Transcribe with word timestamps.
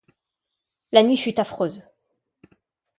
La 0.93 1.03
nuit 1.03 1.15
fut 1.15 1.39
affreuse 1.39 1.87